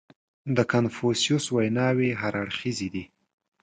•د 0.55 0.57
کنفوسیوس 0.71 1.45
ویناوې 1.55 2.09
هر 2.21 2.33
اړخیزې 2.43 2.87
دي. 2.95 3.03